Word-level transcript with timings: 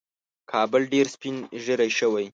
کابل 0.51 0.81
ډېر 0.93 1.05
سپین 1.15 1.35
ږیری 1.63 1.89
شوی 1.99 2.25